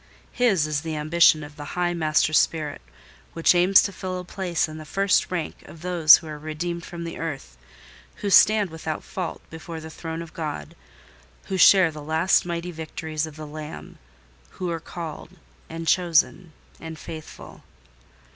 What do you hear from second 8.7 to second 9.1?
without